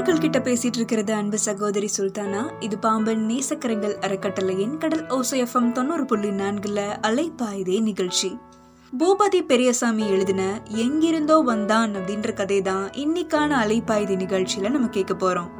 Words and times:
நேயர்கள் 0.00 0.30
கிட்ட 0.30 0.50
பேசிட்டு 0.50 0.76
இருக்கிறது 0.76 1.14
அன்பு 1.14 1.38
சகோதரி 1.38 1.88
சுல்தானா. 1.98 2.50
இது 2.60 2.78
பாம்பன் 2.78 3.26
நேசக்கரங்கள் 3.28 3.94
அறக்கட்டளையின் 4.00 4.78
கடல் 4.78 5.06
ஓசைஎஃப்எம் 5.06 5.72
தொண்ணூறு 5.72 6.04
புள்ளி 6.04 6.28
நான்குல 6.28 6.80
அலைப்பாயுதே 7.02 7.80
நிகழ்ச்சி. 7.80 8.38
பூபதி 8.98 9.40
பெரியசாமி 9.46 10.08
எழுதின 10.08 10.62
எங்கிருந்தோ 10.68 11.38
வந்தான் 11.38 11.94
அப்படின்ற 11.94 12.32
கதை 12.32 12.62
தான் 12.62 12.90
இன்னைக்கான 12.90 13.58
அலைப்பாயுதே 13.64 14.16
நிகழ்ச்சியில 14.16 14.70
நம்ம 14.70 14.88
கேட்க 14.88 15.14
போறோம். 15.14 15.50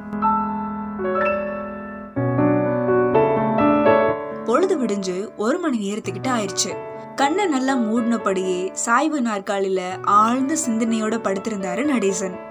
பொழுது 4.45 4.79
விடிஞ்சு 4.79 5.37
ஒரு 5.37 5.59
மணி 5.59 5.91
நேரத்துக்கிட்ட 5.91 6.29
ஆயிடுச்சு. 6.29 6.77
கண்ணை 7.15 7.47
நல்லா 7.47 7.77
மூடினபடியே 7.77 8.73
சாய்வு 8.73 9.21
நாற்காலில 9.21 9.81
ஆழ்ந்த 10.03 10.57
சிந்தனையோட 10.69 11.19
படுத்திருந்தாரு 11.19 11.85
நடேசன். 11.85 12.49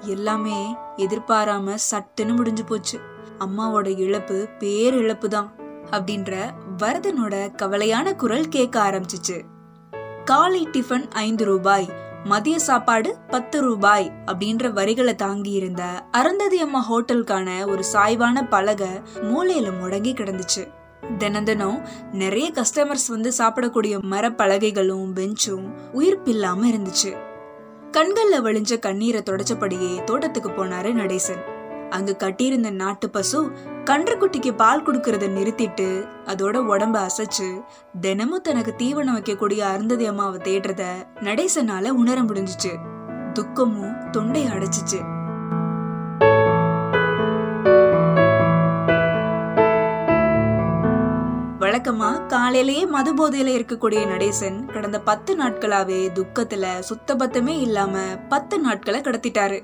எல்லாமே 0.00 0.76
எதிர்பாராம 0.96 1.76
சட்டுன்னு 1.90 2.36
முடிஞ்சு 2.36 2.64
போச்சு. 2.64 3.00
அம்மாவோட 3.38 3.98
இழப்பு 3.98 4.48
பேர் 4.58 4.94
இழப்பு 4.94 5.28
தான் 5.28 5.52
அப்படின்ற 5.90 6.36
வரதனோட 6.78 7.54
கவலையான 7.62 8.16
குரல் 8.16 8.48
கேட்க 8.48 8.80
ஆரம்பிச்சிச்சு. 8.80 9.40
காலை 10.24 10.68
டிஃபன் 10.72 11.10
ஐந்து 11.10 11.44
ரூபாய் 11.44 12.08
மதிய 12.24 12.58
சாப்பாடு 12.58 13.16
பத்து 13.28 13.60
ரூபாய் 13.60 14.12
அப்படின்ற 14.26 14.72
வரிகளை 14.72 15.14
தாங்கி 15.14 15.50
இருந்த 15.50 15.82
அருந்ததி 16.10 16.60
அம்மா 16.60 16.86
ஹோட்டலுக்கான 16.90 17.68
ஒரு 17.68 17.84
சாய்வான 17.92 18.48
பலகை 18.48 18.88
மூலையில 19.20 19.72
முடங்கி 19.82 20.14
கிடந்துச்சு. 20.14 20.68
தினம் 21.18 21.44
தினம் 21.44 21.86
நிறைய 22.12 22.52
கஸ்டமர்ஸ் 22.52 23.08
வந்து 23.08 23.32
சாப்பிடக்கூடிய 23.38 23.98
மரப்பலகைகளும் 24.10 25.12
பெஞ்சும் 25.12 25.74
உயிர்ப்பில்லாம 25.94 26.64
இருந்துச்சு. 26.72 27.29
கண்கள்ல 27.92 28.36
வழிஞ்ச 28.36 28.78
கண்ணீரை 28.78 29.22
தொடச்சபடியே 29.22 30.04
தோட்டத்துக்கு 30.04 30.48
போனாரு 30.48 30.92
நடேசன். 30.92 31.40
அங்கு 31.90 32.16
கட்டியிருந்த 32.16 32.70
நாட்டு 32.70 33.10
பசு 33.10 33.50
கன்றுக்குட்டிக்கு 33.84 34.56
பால் 34.56 34.86
கொடுக்கறத 34.86 35.28
நிறுத்திட்டு 35.28 36.08
அதோட 36.24 36.56
உடம்ப 36.72 37.06
அசைச்சு 37.06 37.62
தினமும் 38.00 38.40
தனக்கு 38.40 38.74
தீவனம் 38.78 39.16
வைக்கக்கூடிய 39.16 39.58
அருந்ததி 39.58 40.06
அம்மாவை 40.06 40.40
தேடுறத 40.40 40.82
நடேசனால 41.20 41.88
உணர 41.88 42.22
முடிஞ்சுச்சு. 42.22 42.72
துக்கமும் 43.32 44.10
தொண்டை 44.10 44.44
அடைச்சிச்சு. 44.44 45.19
வழக்கமா 51.70 52.26
காலையிலேயே 52.26 52.86
மது 52.86 53.10
போதையில 53.14 53.50
இருக்கக்கூடிய 53.58 54.06
நடேசன் 54.06 54.72
கடந்த 54.72 55.00
பத்து 55.00 55.36
நாட்களாவே 55.36 55.98
துக்கத்துல 56.14 56.82
சுத்தபத்தமே 56.88 57.60
இல்லாம 57.60 57.98
பத்து 58.28 58.58
நாட்களை 58.58 59.00
கடத்திட்டாரு. 59.00 59.62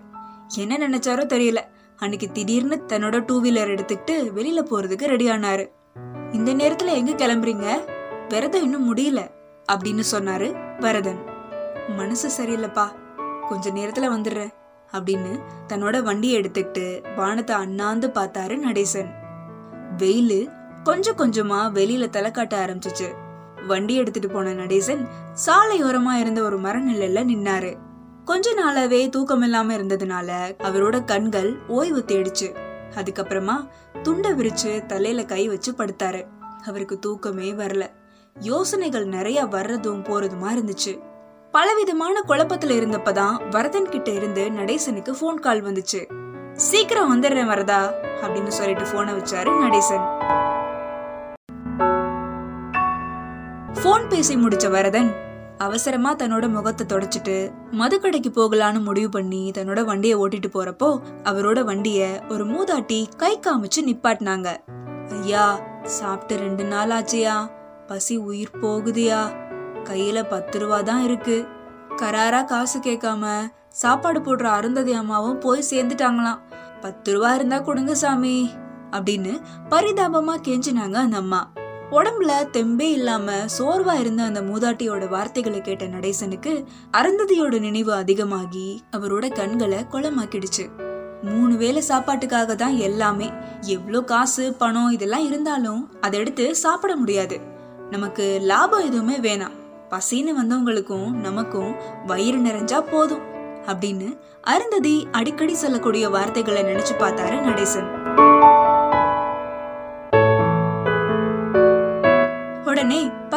என்ன 0.56 0.78
நினைச்சாரோ 0.78 1.24
தெரியல. 1.32 1.56
அன்னைக்கு 1.96 2.32
திடீர்னு 2.32 2.82
தன்னோட 2.86 3.22
டூ 3.26 3.42
வீலர் 3.42 3.72
எடுத்துக்கிட்டு 3.74 4.16
வெளியில 4.36 4.62
போறதுக்கு 4.62 5.04
ரெடி 5.06 5.30
ஆனாரு. 5.30 5.70
இந்த 6.32 6.54
நேரத்துல 6.54 6.86
எங்க 6.86 7.12
கிளம்புறீங்க? 7.12 7.66
விரதம் 8.28 8.62
இன்னும் 8.62 8.94
முடியல 8.94 9.30
அப்படின்னு 9.72 10.02
சொன்னாரு 10.12 10.80
வரதன் 10.80 11.18
மனசு 11.96 12.28
சரியில்லைப்பா 12.38 12.86
கொஞ்ச 13.48 13.70
நேரத்துல 13.70 14.12
வந்துடுறேன் 14.14 14.52
அப்படின்னு 14.92 15.40
தன்னோட 15.68 16.02
வண்டியை 16.02 16.40
எடுத்துக்கிட்டு 16.40 17.02
வானத்தை 17.16 17.56
அண்ணாந்து 17.56 18.10
பார்த்தாரு 18.14 18.56
நடேசன். 18.56 19.10
வெயிலு 19.98 20.40
கொஞ்சம் 20.86 21.16
கொஞ்சமா 21.16 21.54
வெளியில 21.54 22.08
தலை 22.08 22.30
காட்ட 22.30 22.66
ஆரம்பிச்சிச்சு. 22.66 23.14
வண்டி 23.66 23.94
எடுத்துட்டு 23.94 24.28
போன 24.28 24.52
நடேசன் 24.52 25.06
சாலையோரமா 25.46 26.12
இருந்த 26.12 26.42
ஒரு 26.42 26.58
மர 26.58 26.80
நிழல்ல 26.80 27.24
நின்னாரு. 27.24 27.76
கொஞ்ச 28.24 28.54
நாளாவே 28.54 29.08
தூக்கம் 29.08 29.42
இல்லாம 29.42 29.74
இருந்ததுனால 29.74 30.54
அவரோட 30.58 31.04
கண்கள் 31.04 31.58
ஓய்வு 31.68 32.04
தேடிச்சு. 32.06 32.56
அதுக்கப்புறமா 32.94 33.68
துண்டை 34.02 34.30
விரிச்சு 34.30 34.86
தலையில 34.86 35.24
கை 35.24 35.48
வச்சு 35.48 35.72
படுத்தாரு. 35.72 36.26
அவருக்கு 36.66 36.98
தூக்கமே 36.98 37.52
வரல. 37.52 37.86
யோசனைகள் 38.40 39.06
நிறைய 39.06 39.44
வர்றதும் 39.44 40.02
போறதுமா 40.02 40.48
இருந்துச்சு. 40.54 41.02
பலவிதமான 41.50 42.22
குழப்பத்துல 42.28 42.70
இருந்தப்பதான் 42.70 43.48
வரதன் 43.50 43.88
கிட்ட 43.88 44.10
இருந்து 44.10 44.50
நடேசனுக்கு 44.50 45.14
ஃபோன் 45.20 45.34
கால் 45.34 45.62
வந்துச்சு. 45.62 46.12
சீக்கிரம் 46.52 47.22
வந்துடுறேன் 47.22 47.48
வரதா? 47.48 47.90
அப்படின்னு 48.22 48.48
சொல்லிட்டு 48.48 48.82
போனை 48.92 49.14
வச்சாரு 49.14 49.50
நடேசன். 49.60 50.14
ஃபோன் 53.80 54.08
பேசி 54.08 54.36
முடிச்ச 54.36 54.70
வரதன் 54.70 55.08
அவசரமா 55.58 56.14
தன்னோட 56.14 56.48
முகத்தை 56.48 56.84
தொடச்சிட்டு 56.86 57.34
மதுக்கடைக்கு 57.72 58.30
போகலான்னு 58.34 58.80
முடிவு 58.80 59.08
பண்ணி 59.08 59.50
தன்னோட 59.58 59.84
வண்டிய 59.84 60.18
ஓட்டிட்டு 60.18 60.48
போறப்போ 60.54 60.88
அவரோட 61.24 61.64
வண்டிய 61.64 62.24
ஒரு 62.28 62.44
மூதாட்டி 62.46 63.06
கை 63.16 63.40
காமிச்சு 63.46 63.80
நிப்பாட்டினாங்க. 63.80 64.48
ஐயா 65.08 65.60
சாப்பிட்டு 65.82 66.36
ரெண்டு 66.36 66.64
நாள் 66.64 66.90
ஆச்சியா? 66.90 67.34
பசி 67.86 68.16
உயிர் 68.16 68.54
போகுதியா? 68.62 69.20
கையில 69.84 70.22
பத்து 70.28 70.58
ரூபா 70.58 70.80
தான் 70.80 71.02
இருக்கு. 71.02 71.48
கராரா 71.96 72.44
காசு 72.44 72.78
கேட்காம 72.78 73.52
சாப்பாடு 73.68 74.20
போடுற 74.20 74.42
அருந்ததி 74.42 74.92
அம்மாவும் 74.92 75.38
போய் 75.38 75.68
சேர்ந்துட்டாங்களாம். 75.70 76.40
பத்து 76.80 77.12
ரூபா 77.12 77.34
இருந்தா 77.34 77.60
கொடுங்க 77.60 77.94
சாமி 77.94 78.50
அப்படின்னு 78.90 79.34
பரிதாபமா 79.70 80.36
கெஞ்சினாங்க 80.48 80.94
அந்த 80.94 81.16
அம்மா. 81.16 81.52
உடம்புல 81.90 82.32
தெம்பே 82.52 82.80
இல்லாம 82.80 83.32
சோர்வா 83.58 84.00
இருந்த 84.00 84.22
அந்த 84.22 84.40
மூதாட்டியோட 84.40 85.08
வார்த்தைகளை 85.08 85.60
கேட்ட 85.60 85.84
நடேசனுக்கு 85.84 86.64
அருந்ததியோட 86.92 87.60
நினைவு 87.60 87.92
அதிகமாகி 87.92 88.82
அவரோட 88.96 89.32
கண்களை 89.32 89.78
குளமாக்கிடுச்சு. 89.78 90.70
மூணு 91.22 91.56
வேளை 91.56 91.82
சாப்பாட்டுக்காக 91.88 92.54
தான் 92.54 92.76
எல்லாமே 92.76 93.32
எவ்வளோ 93.60 94.00
காசு 94.00 94.52
பணம் 94.52 94.90
இதெல்லாம் 94.90 95.26
இருந்தாலும் 95.26 95.98
அதை 96.00 96.18
எடுத்து 96.18 96.56
சாப்பிட 96.56 96.96
முடியாது. 96.96 97.40
நமக்கு 97.90 98.38
லாபம் 98.42 98.84
எதுவுமே 98.84 99.18
வேணாம். 99.18 99.56
பசின்னு 99.90 100.34
வந்தவங்களுக்கும் 100.42 101.10
நமக்கும் 101.10 101.74
வயிறு 102.06 102.38
நிறைஞ்சா 102.38 102.80
போதும் 102.90 103.22
அப்படின்னு 103.66 104.18
அருந்ததி 104.42 105.06
அடிக்கடி 105.12 105.54
சொல்லக்கூடிய 105.54 106.10
வார்த்தைகளை 106.10 106.62
நினைச்சு 106.62 106.94
பார்த்தாரு 106.98 107.40
நடேசன். 107.40 107.95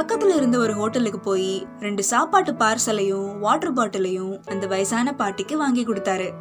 பக்கத்துல 0.10 0.36
இருந்த 0.36 0.58
ஒரு 0.58 0.74
ஹோட்டலுக்கு 0.74 1.20
போய் 1.20 1.68
ரெண்டு 1.80 2.04
சாப்பாட்டு 2.04 2.52
பார்சலையும் 2.52 3.40
வாட்டர் 3.40 3.74
பாட்டிலையும் 3.74 4.48
அந்த 4.48 4.68
வயசான 4.68 5.16
பாட்டிக்கு 5.16 5.58
வாங்கி 5.58 5.86
கொடுத்தாரு. 5.86 6.32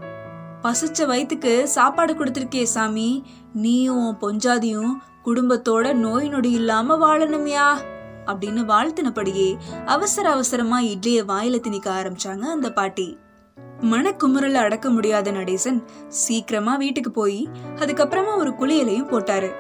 பசிச்ச 0.63 1.07
வயிற்றுக்கு 1.07 1.69
சாப்பாடு 1.69 2.15
கொடுத்துருக்கே 2.15 2.63
சாமி 2.63 3.25
நீயும் 3.53 4.17
பொஞ்சாதியும் 4.21 4.95
குடும்பத்தோட 5.25 5.93
நோய் 5.93 6.29
நொடி 6.29 6.51
இல்லாம 6.51 6.97
வாழணும்யா 6.97 7.69
அப்படின்னு 8.27 8.65
வாழ்த்தினபடியே 8.73 9.57
அவசர 9.87 10.31
அவசரமா 10.31 10.81
இட்லிய 10.81 11.23
வாயில 11.25 11.61
திணிக்க 11.61 11.91
ஆரம்பிச்சாங்க 11.91 12.41
அந்த 12.41 12.73
பாட்டி. 12.73 13.19
மனக்குமுறல 13.81 14.55
அடக்க 14.55 14.91
முடியாத 14.91 15.33
நடேசன் 15.33 15.85
சீக்கிரமா 16.09 16.77
வீட்டுக்கு 16.77 17.11
போய் 17.11 17.49
அதுக்கப்புறமா 17.77 18.37
ஒரு 18.37 18.51
குளியலையும் 18.51 19.11
போட்டாரு. 19.11 19.51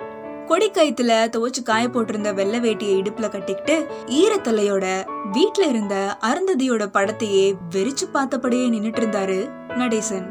கொடி 0.49 0.69
கயித்துல 0.71 1.13
துவச்சு 1.35 1.61
காய 1.63 1.85
போட்டிருந்த 1.89 2.31
வெள்ளை 2.39 2.59
வேட்டியை 2.61 2.95
இடுப்புல 3.01 3.27
கட்டிக்கிட்டு 3.31 3.75
ஈரத்தலையோட 4.21 4.87
வீட்ல 5.33 5.65
இருந்த 5.67 5.95
அருந்ததியோட 6.29 6.85
படத்தையே 6.97 7.45
வெறிச்சு 7.75 8.07
பார்த்தபடியே 8.15 8.67
நின்னுட்டு 8.75 9.01
இருந்தாரு 9.03 9.39
நடேசன். 9.81 10.27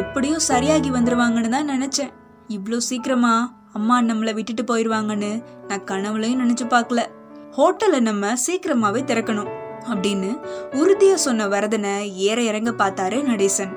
எப்படியும் 0.00 0.44
சரியாகி 0.50 0.90
வந்துருவாங்கன்னு 0.90 1.48
தான் 1.48 1.70
நினைச்சேன். 1.74 2.12
இவ்ளோ 2.48 2.80
சீக்கிரமா 2.88 3.34
அம்மா 3.72 3.96
நம்மள 4.02 4.30
விட்டுட்டு 4.34 4.64
போயிருவாங்கன்னு 4.64 5.32
நான் 5.68 5.86
கனவுலையும் 5.90 6.42
நினைச்சு 6.42 6.66
பார்க்கல. 6.74 7.00
ஹோட்டலை 7.56 8.00
நம்ம 8.00 8.32
சீக்கிரமாவே 8.46 9.02
திறக்கணும் 9.10 9.52
அப்படின்னு 9.90 10.30
உறுதியா 10.80 11.16
சொன்ன 11.26 11.48
வரதனை 11.48 11.92
ஏற 12.28 12.38
இறங்க 12.42 12.70
பார்த்தாரு 12.80 13.18
நடேசன். 13.22 13.72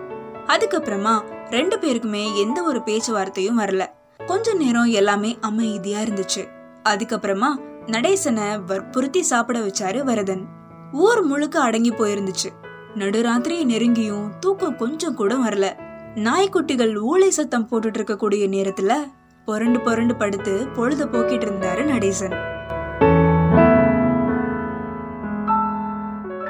அதுக்கப்புறமா 0.53 1.15
ரெண்டு 1.51 1.77
பேருக்குமே 1.77 2.35
எந்த 2.35 2.63
ஒரு 2.63 2.81
பேச்சுவார்த்தையும் 2.81 3.59
வரல. 3.59 3.85
கொஞ்ச 4.25 4.53
நேரம் 4.53 4.85
எல்லாமே 4.85 5.37
அமைதியா 5.41 5.99
இருந்துச்சு. 5.99 6.47
அதுக்கப்புறமா 6.89 7.47
நடேசனை 7.85 8.63
வற்புறுத்தி 8.65 9.21
சாப்பிட 9.21 9.59
வச்சாரு 9.59 10.03
வரதன். 10.03 10.45
ஊர் 10.91 11.21
முழுக்க 11.21 11.59
அடங்கி 11.59 11.89
போயிருந்துச்சு. 11.89 12.49
நடுராத்திரி 12.95 13.65
நெருங்கியும் 13.65 14.29
தூக்கம் 14.39 14.75
கொஞ்சம் 14.75 15.15
கூட 15.15 15.35
வரல. 15.35 15.71
நாய்க்குட்டிகள் 16.15 16.95
ஊளை 16.95 17.27
சத்தம் 17.27 17.67
போட்டுட்டு 17.71 17.99
இருக்கக்கூடிய 17.99 18.47
நேரத்துல 18.49 18.93
புரண்டு 19.45 19.81
புரண்டு 19.81 20.15
படுத்து 20.15 20.67
பொழுத 20.67 21.05
போக்கிட்டு 21.05 21.45
இருந்தாரு 21.45 21.85
நடேசன். 21.85 22.35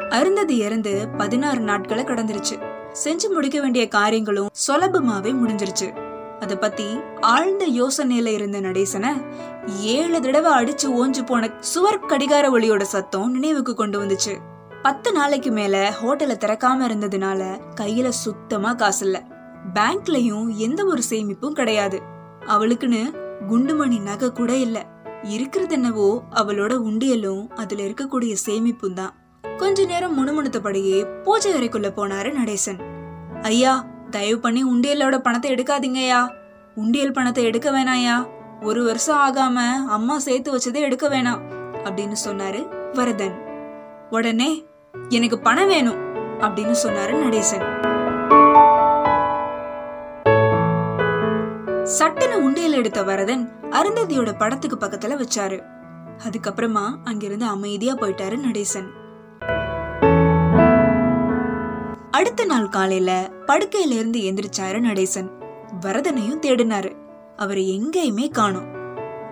அருந்ததி 0.09 0.57
இறந்து 0.57 1.09
பதினாறு 1.17 1.59
நாட்களை 1.59 2.03
கடந்துருச்சு. 2.03 2.70
செஞ்சு 3.03 3.33
முடிக்க 3.33 3.61
வேண்டிய 3.61 3.87
காரியங்களும் 3.87 4.49
சுலபமாவே 4.67 5.33
முடிஞ்சிருச்சு. 5.33 5.89
அத 6.39 6.57
பத்தி 6.57 6.85
ஆழ்ந்த 7.19 7.67
யோசனையில 7.67 8.25
இருந்த 8.25 8.61
நடேசனை 8.61 9.25
ஏழு 9.79 10.21
தடவை 10.21 10.51
அடிச்சு 10.51 10.87
ஓஞ்சு 10.87 11.25
போன 11.25 11.53
சுவர் 11.59 11.99
கடிகார 11.99 12.49
ஒளியோட 12.49 12.81
சத்தம் 12.81 13.31
நினைவுக்கு 13.31 13.75
கொண்டு 13.75 14.03
வந்துச்சு. 14.03 14.37
பத்து 14.81 15.11
நாளைக்கு 15.11 15.51
மேல 15.51 15.95
ஹோட்டலை 16.01 16.37
திறக்காம 16.37 16.87
இருந்ததுனால 16.87 17.59
கையில 17.81 18.09
சுத்தமா 18.09 18.73
காசு 18.73 19.05
இல்ல. 19.05 19.23
பேங்க்லயும் 19.73 20.55
எந்த 20.55 20.85
ஒரு 20.85 21.01
சேமிப்பும் 21.09 21.51
கிடையாது. 21.51 22.01
அவளுக்குன்னு 22.45 23.15
குண்டுமணி 23.49 24.01
நகை 24.01 24.31
கூட 24.31 24.55
இல்ல. 24.55 24.85
இருக்கிறது 25.23 25.73
என்னவோ 25.73 26.23
அவளோட 26.35 26.73
உண்டியலும் 26.73 27.47
அதுல 27.47 27.83
இருக்கக்கூடிய 27.83 28.35
சேமிப்பும் 28.45 28.93
தான். 28.93 29.13
கொஞ்ச 29.43 29.85
நேரம் 29.85 30.15
முணுமுணுத்தபடியே 30.17 31.21
பூஜை 31.23 31.51
அறைக்குள்ள 31.53 31.89
போனாரு 31.97 32.29
நடேசன். 32.37 32.79
ஐயா 33.41 33.85
தயவு 34.09 34.39
பண்ணி 34.39 34.65
உண்டியலோட 34.65 35.17
பணத்தை 35.17 35.53
எடுக்காதீங்கய்யா. 35.53 36.21
உண்டியல் 36.75 37.11
பணத்தை 37.11 37.43
எடுக்க 37.43 37.71
வேணாயா 37.71 38.27
ஒரு 38.61 38.83
வருஷம் 38.83 39.21
ஆகாம 39.27 39.57
அம்மா 39.87 40.19
சேர்த்து 40.19 40.49
வச்சதை 40.57 40.81
எடுக்க 40.81 41.07
வேணாம் 41.09 41.41
அப்படின்னு 41.83 42.17
சொன்னாரு 42.25 42.61
வரதன். 42.93 43.35
உடனே 44.09 44.65
எனக்கு 45.09 45.39
பணம் 45.39 45.67
வேணும் 45.67 45.99
அப்படின்னு 46.39 46.75
சொன்னாரு 46.83 47.13
நடேசன். 47.23 47.65
சட்டன 51.97 52.33
உண்டியல் 52.37 52.71
எடுத்த 52.71 53.03
வரதன் 53.03 53.49
அருந்ததியோட 53.71 54.37
படத்துக்கு 54.37 54.77
பக்கத்துல 54.85 55.17
வச்சாரு. 55.21 55.59
அதுக்கப்புறமா 56.25 56.85
அங்கிருந்து 57.03 57.45
அமைதியா 57.45 57.93
போயிட்டாரு 57.93 58.37
நடேசன். 58.37 58.89
அடுத்த 62.11 62.45
நாள் 62.45 62.69
காலையில 62.69 63.31
படுக்கையில 63.47 63.89
இருந்து 63.89 64.19
எந்திரிச்சாரு 64.19 64.79
நடேசன் 64.79 65.29
வரதனையும் 65.81 66.39
தேடினாரு. 66.41 66.95
அவரை 67.35 67.79
எங்கேயுமே 67.79 68.31
காணோம். 68.31 68.75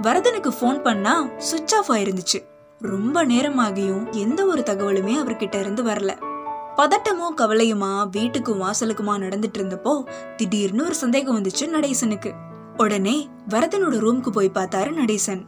வரதனுக்கு 0.01 0.51
ஃபோன் 0.61 0.81
பண்ணா 0.81 1.29
சுவிட்ச் 1.37 1.75
ஆஃப் 1.75 1.91
ஆயிருந்துச்சு. 1.91 2.45
ரொம்ப 2.79 3.25
நேரமாகியும் 3.25 4.11
எந்த 4.11 4.45
ஒரு 4.45 4.61
தகவலுமே 4.61 5.13
அவர்கிட்ட 5.15 5.59
இருந்து 5.59 5.83
வரல. 5.83 6.17
பதட்டமும் 6.75 7.33
கவலையுமா 7.37 8.09
வீட்டுக்கும் 8.17 8.61
வாசலுக்குமா 8.61 9.17
நடந்துட்டு 9.17 9.57
இருந்தப்போ 9.57 10.03
திடீர்னு 10.35 10.83
ஒரு 10.83 10.95
சந்தேகம் 10.95 11.41
வந்துச்சு 11.41 11.65
நடேசனுக்கு. 11.65 12.31
உடனே 12.77 13.29
வரதனோட 13.49 13.99
ரூம்க்கு 13.99 14.29
போய் 14.29 14.51
பார்த்தாரு 14.53 14.93
நடேசன். 14.93 15.41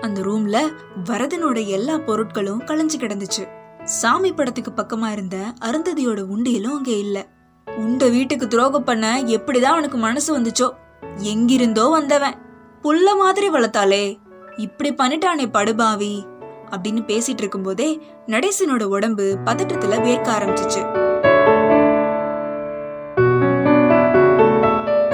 அந்த 0.00 0.20
ரூம்ல 0.20 0.72
வரதனோட 1.04 1.66
எல்லா 1.66 1.94
பொருட்களும் 1.94 2.64
களைஞ்சு 2.64 2.96
கிடந்துச்சு. 2.98 3.48
சாமி 3.84 4.32
படத்துக்கு 4.32 4.70
பக்கமா 4.76 5.12
இருந்த 5.12 5.36
அருந்ததியோட 5.60 6.20
உண்டியலும் 6.36 6.74
அங்கே 6.74 6.98
இல்ல. 6.98 7.26
உண்ட 7.66 8.08
வீட்டுக்கு 8.08 8.48
துரோகம் 8.48 8.84
பண்ண 8.84 9.22
எப்படிதான் 9.22 9.74
அவனுக்கு 9.76 9.98
மனசு 9.98 10.38
வந்துச்சோ 10.38 10.70
எங்கிருந்தோ 11.16 11.88
வந்தவன். 11.88 12.34
புள்ள 12.82 13.16
மாதிரி 13.18 13.50
வளர்த்தாளே 13.50 14.18
இப்படி 14.56 14.94
பண்ணிட்டானே 14.94 15.50
படுபாவி 15.50 16.26
அப்படின்னு 16.70 17.02
பேசிட்டு 17.06 17.38
இருக்கும்போதே 17.38 18.00
நடேசனோட 18.26 18.82
உடம்பு 18.82 19.38
பதட்டத்துல 19.44 19.98
வேர்க்க 20.06 20.28
ஆரம்பிச்சிச்சு. 20.36 20.82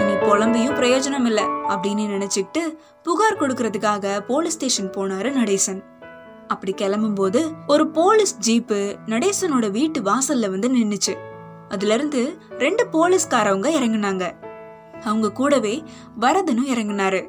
இனி 0.01 0.15
புலம்பியும் 0.15 0.79
பிரயோஜனம் 0.79 1.27
இல்ல 1.27 1.43
அப்படின்னு 1.69 2.27
நினைச்சுக்கிட்டு 2.27 2.77
புகார் 3.03 3.41
கொடுக்கறதுக்காக 3.41 4.21
போலீஸ் 4.21 4.53
ஸ்டேஷன் 4.53 4.91
போனாரு 4.91 5.33
நடேசன். 5.33 5.90
அப்படி 6.51 6.73
கிளம்பும்போது 6.75 7.41
ஒரு 7.67 7.85
போலீஸ் 7.89 8.33
ஜீப்பு 8.47 8.79
நடேசனோட 9.07 9.71
வீட்டு 9.71 10.01
வாசல்ல 10.01 10.51
வந்து 10.51 10.69
நின்னுச்சு. 10.69 11.15
அதுல 11.69 11.95
இருந்து 11.95 12.23
ரெண்டு 12.59 12.85
போலீஸ்காரவங்க 12.93 13.69
இறங்குனாங்க. 13.79 14.25
அவங்க 15.01 15.33
கூடவே 15.33 15.75
வரதனும் 16.21 16.71
இறங்குனாரு. 16.73 17.21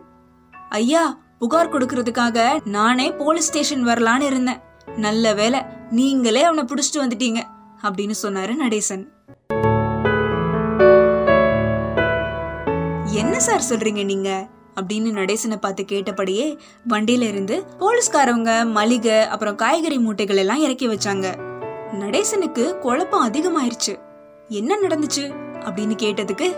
ஐயா 0.70 1.04
புகார் 1.40 1.72
கொடுக்கறதுக்காக 1.74 2.40
நானே 2.66 3.12
போலீஸ் 3.12 3.48
ஸ்டேஷன் 3.48 3.86
வரலான்னு 3.88 4.22
இருந்தேன். 4.22 4.62
நல்ல 4.98 5.34
வேலை 5.34 5.62
நீங்களே 5.90 6.44
அவனை 6.44 6.64
புடிச்சிட்டு 6.64 7.00
வந்துட்டீங்க 7.00 7.40
அப்படின்னு 7.84 8.18
சொன்னாரு 8.24 8.56
நடேசன். 8.64 9.04
என்ன 13.20 13.40
சார் 13.40 13.70
சொல்றீங்க 13.70 14.06
நீங்க? 14.06 14.30
அப்படின்னு 14.76 15.12
நடேசனை 15.12 15.56
பார்த்து 15.56 15.86
கேட்டபடியே 15.86 16.58
வண்டியில 16.90 17.22
இருந்து 17.22 17.64
போலீஸ்காரவங்க 17.80 18.66
மளிகை 18.66 19.22
அப்புறம் 19.22 19.56
காய்கறி 19.56 19.98
மூட்டைகள் 19.98 20.36
எல்லாம் 20.36 20.60
இறக்கி 20.60 20.88
வச்சாங்க. 20.88 21.36
நடேசனுக்கு 22.00 22.78
குழப்பம் 22.78 23.32
அதிகமாயிருச்சு. 23.32 24.00
என்ன 24.48 24.78
நடந்துச்சு? 24.82 25.36
அப்படின்னு 25.60 25.96
கேட்டதுக்கு 25.96 26.56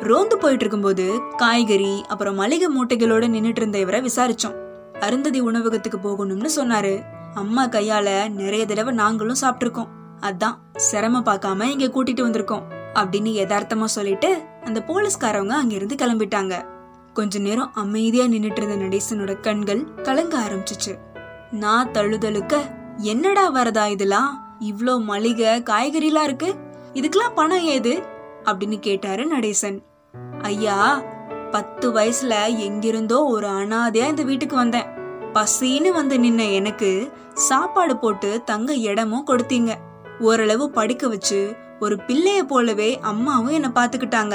ரோந்து 0.00 0.38
போயிட்டு 0.38 0.64
இருக்கும்போது 0.64 1.20
காய்கறி 1.36 2.04
அப்புறம் 2.08 2.34
மளிகை 2.34 2.68
மூட்டைகளோட 2.78 3.24
நின்றுட்டு 3.28 3.56
இருந்த 3.56 3.78
இவரை 3.78 4.00
விசாரிச்சோம். 4.00 4.56
அருந்ததி 5.00 5.40
உணவகத்துக்கு 5.40 5.98
போகணும்னு 5.98 6.48
சொன்னாரு. 6.56 7.02
அம்மா 7.34 7.68
கையால 7.68 8.30
நிறைய 8.30 8.66
தடவை 8.66 8.94
நாங்களும் 8.94 9.36
சாப்பிட்ருக்கோம் 9.40 9.88
அதான் 10.20 10.58
சிரம 10.76 11.20
பார்க்காம 11.20 11.62
இங்க 11.62 11.86
கூட்டிட்டு 11.86 12.26
வந்திருக்கோம் 12.26 12.62
அப்படின்னு 12.94 13.30
யதார்த்தமா 13.40 13.84
சொல்லிட்டு 13.84 14.42
அந்த 14.64 14.84
போலீஸ்காரவங்க 14.86 15.48
அங்கிருந்து 15.48 15.94
கிளம்பிட்டாங்க. 15.94 16.71
கொஞ்ச 17.12 17.38
நேரம் 17.38 17.72
அமைதியா 17.74 18.24
நின்னுட்டு 18.24 18.60
இருந்த 18.62 18.76
நடேசனோட 18.76 19.40
கண்கள் 19.40 19.94
கலங்க 19.94 20.38
ஆரம்பிச்சுச்சு. 20.38 20.98
நான் 21.50 21.90
தழுதழுக்க 21.90 22.60
என்னடா 22.96 23.54
வரதா 23.54 23.86
இதெல்லாம்? 23.86 24.58
இவ்ளோ 24.60 24.98
மளிகை 24.98 25.62
காய்கறிலாம் 25.62 26.22
இருக்கு? 26.22 26.54
இதுக்கெல்லாம் 26.94 27.34
பணம் 27.34 27.60
ஏது? 27.60 28.02
அப்படின்னு 28.44 28.78
கேட்டாரு 28.78 29.26
நடேசன். 29.26 29.78
ஐயா 30.42 31.02
பத்து 31.50 31.92
வயசுல 31.92 32.56
எங்கிருந்தோ 32.56 33.24
ஒரு 33.24 33.48
அனாதையா 33.48 34.06
இந்த 34.08 34.22
வீட்டுக்கு 34.22 34.56
வந்தேன். 34.56 34.88
பசின்னு 35.32 35.90
வந்து 35.92 36.18
நின்ன 36.18 36.52
எனக்கு 36.52 37.12
சாப்பாடு 37.34 37.96
போட்டு 37.96 38.42
தங்க 38.44 38.74
இடமும் 38.74 39.26
கொடுத்தீங்க. 39.26 39.74
ஓரளவு 40.20 40.70
படிக்க 40.70 41.08
வச்சு 41.08 41.56
ஒரு 41.80 41.96
பிள்ளைய 42.06 42.42
போலவே 42.42 42.98
அம்மாவும் 43.00 43.52
என்ன 43.52 43.70
பாத்துக்கிட்டாங்க 43.74 44.34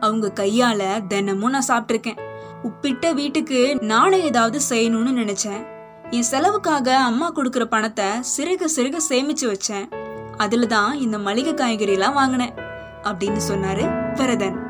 அவங்க 0.00 0.32
கையால 0.34 1.06
தினமும் 1.06 1.50
நான் 1.50 1.68
சாப்பிட்டிருக்கேன். 1.68 2.20
உப்பிட்ட 2.62 3.14
வீட்டுக்கு 3.14 3.76
நானே 3.80 4.22
ஏதாவது 4.22 4.60
செய்யணும்னு 4.70 5.20
நினைச்சேன். 5.22 5.66
என் 6.10 6.22
செலவுக்காக 6.22 6.96
அம்மா 6.96 7.32
கொடுக்கற 7.32 7.64
பணத்தை 7.64 8.04
சிறுக 8.04 8.64
சிறுக 8.76 8.96
சேமிச்சு 9.08 9.54
வச்சேன். 9.54 9.88
அதுல 10.36 10.66
தான் 10.66 10.94
இந்த 10.94 11.18
மளிகை 11.18 11.54
காய்கறி 11.54 11.92
எல்லாம் 11.92 12.14
வாங்கினேன் 12.14 12.54
அப்படின்னு 13.02 13.40
சொன்னாரு 13.48 14.14
வரதன். 14.14 14.64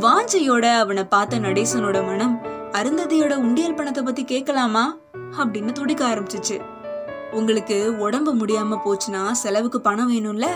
வாஞ்சையோட 0.00 0.74
அவனை 0.74 1.04
பார்த்த 1.04 1.38
நடேசனோட 1.38 2.06
மனம் 2.06 2.42
அருந்ததியோட 2.72 3.34
உண்டியல் 3.34 3.74
பணத்தை 3.74 4.04
பத்தி 4.04 4.24
கேட்கலாமா? 4.24 4.96
அப்படின்னு 5.38 5.72
துடிக்க 5.72 6.08
ஆரம்பிச்சிச்சு. 6.08 6.60
உங்களுக்கு 7.32 7.98
உடம்பு 7.98 8.34
முடியாம 8.34 8.78
போச்சுன்னா 8.84 9.30
செலவுக்கு 9.30 9.80
பணம் 9.80 10.12
வேணும்ல? 10.12 10.46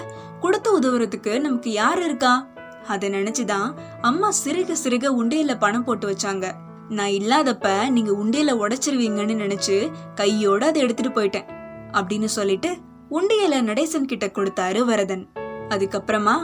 கொடுத்து 0.41 0.79
உதவுறதுக்கு 0.79 1.41
நமக்கு 1.41 1.71
யார் 1.71 2.03
இருக்கா? 2.03 2.47
அத 2.87 3.09
நினைச்சுதான் 3.09 3.75
அம்மா 4.01 4.31
சிறுக 4.45 4.75
சிறுக 4.85 5.09
உண்டையில 5.19 5.59
பணம் 5.59 5.85
போட்டு 5.85 6.11
வச்சாங்க. 6.11 6.53
நான் 6.89 7.09
இல்லாதப்ப 7.09 7.89
நீங்க 7.89 8.13
உண்டையில 8.13 8.57
உடைச்சிருவீங்கன்னு 8.57 9.35
நினைச்சு 9.35 9.91
கையோட 10.15 10.67
அதை 10.67 10.83
எடுத்துட்டு 10.83 11.21
போயிட்டேன் 11.21 11.49
அப்படின்னு 11.93 12.25
சொல்லிட்டு 12.25 12.77
உண்டியல 13.11 13.51
நடேசன் 13.51 14.05
கிட்ட 14.05 14.27
கொடுத்தாரு 14.27 14.85
வரதன். 14.85 15.29
அதுக்கப்புறமா 15.69 16.35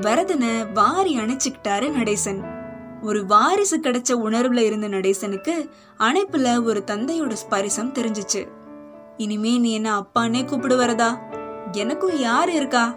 வரதனை 0.00 0.72
வாரி 0.72 1.18
அணைச்சுக்கிட்டாரு 1.18 1.90
நடேசன். 1.90 2.56
ஒரு 3.02 3.26
வாரிசு 3.26 3.78
கிடைச்ச 3.78 4.08
உணர்வுல 4.08 4.58
இருந்த 4.58 4.88
நடேசனுக்கு 4.88 5.70
அணைப்புல 5.98 6.64
ஒரு 6.64 6.84
தந்தையோட 6.86 7.36
ஸ்பரிசம் 7.48 7.92
தெரிஞ்சுச்சு. 7.92 8.48
இனிமே 9.18 9.58
நீ 9.58 9.72
என்ன 9.72 9.98
அப்பானே 9.98 10.44
கூப்பிடு 10.44 10.76
வரதா 10.78 11.18
எனக்கும் 11.72 12.18
யார் 12.18 12.50
இருக்கா? 12.50 12.94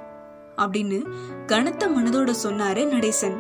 அப்படின்னு 0.58 1.04
கனத்த 1.46 1.88
மனதோட 1.88 2.34
சொன்னாரு 2.44 2.86
நடேசன். 2.86 3.38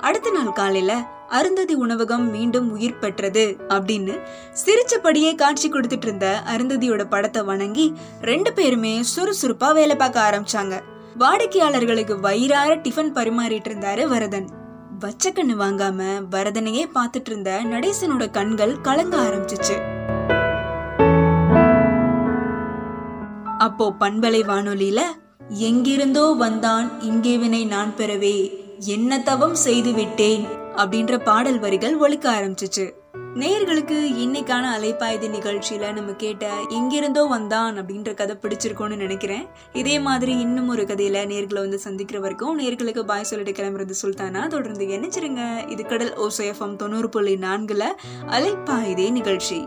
அடுத்த 0.00 0.30
நாள் 0.30 0.52
காலையில 0.52 1.06
அருந்ததி 1.28 1.74
உணவகம் 1.74 2.30
மீண்டும் 2.30 2.70
உயிர் 2.70 2.98
பெற்றது 2.98 3.56
அப்படின்னு 3.68 4.20
சிரிச்சபடியே 4.64 5.34
காட்சி 5.34 5.70
கொடுத்துட்டு 5.70 6.02
இருந்த 6.02 6.42
அருந்ததியோட 6.56 7.04
படத்தை 7.04 7.42
வணங்கி 7.42 7.92
ரெண்டு 8.20 8.52
பேருமே 8.52 9.00
சுறுசுறுப்பா 9.16 9.72
வேலை 9.72 9.96
பார்க்க 9.96 10.28
ஆரம்பிச்சாங்க. 10.30 10.80
வாடிக்கையாளர்களுக்கு 11.18 12.20
வயிறார 12.20 12.74
டிஃபன் 12.74 13.14
பரிமாறிட்டு 13.14 13.70
இருந்தாரு 13.70 14.06
வரதன். 14.06 14.48
வச்சக்கண்ணு 15.00 15.62
வாங்காம 15.64 16.02
வரதனையே 16.30 16.90
பார்த்துட்டு 16.94 17.30
இருந்த 17.30 17.60
நடேசனோட 17.64 18.30
கண்கள் 18.30 18.80
கலங்க 18.80 19.16
ஆரம்பிச்சிச்சு. 19.16 19.91
அப்போ 23.64 23.86
பண்பலை 24.00 24.40
வானொலியில 24.50 25.00
எங்கிருந்தோ 25.68 26.24
வந்தான் 26.42 26.86
இங்கே 27.00 27.34
வினை 27.38 27.62
நான் 27.64 27.92
பெறவே 27.96 28.36
என்ன 28.94 29.18
தவம் 29.28 29.54
செய்து 29.66 29.92
விட்டேன் 29.92 30.44
அப்படின்ற 30.76 31.16
பாடல் 31.24 31.58
வரிகள் 31.58 31.96
ஒழிக்க 31.96 32.26
ஆரம்பிச்சிச்சு. 32.32 32.86
நேயர்களுக்கு 33.34 33.98
இன்னைக்கான 34.22 34.64
அலைப்பாய்தி 34.76 35.28
நிகழ்ச்சியில 35.34 35.92
நம்ம 35.92 36.12
கேட்ட 36.12 36.46
எங்கிருந்தோ 36.68 37.22
வந்தான் 37.24 37.76
அப்படின்ற 37.80 38.14
கதை 38.14 38.36
பிடிச்சிருக்கோம்னு 38.42 38.96
நினைக்கிறேன். 38.96 39.44
இதே 39.72 39.98
மாதிரி 39.98 40.32
இன்னும் 40.38 40.68
ஒரு 40.68 40.82
கதையில 40.82 41.22
நேர்களை 41.32 41.62
வந்து 41.66 41.80
சந்திக்கிற 41.86 42.20
வரைக்கும் 42.20 42.58
நேர்களுக்கு 42.60 43.04
பாய் 43.12 43.30
சொல்லிட்டு 43.32 43.56
கிளம்புறது 43.60 43.96
சுல்தானா 44.02 44.42
தொடர்ந்து 44.46 44.86
நினைச்சிருங்க 44.94 45.44
இது 45.68 45.84
கடல் 45.86 46.16
ஓசைஎஃப்எம் 46.26 46.80
தொண்ணூறு 46.82 47.08
புள்ளி 47.08 47.36
நான்குல 47.46 47.86
அலைப்பாய்தே 48.38 49.08
நிகழ்ச்சி. 49.10 49.60